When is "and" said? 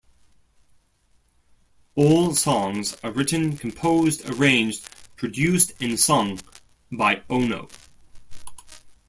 5.79-5.99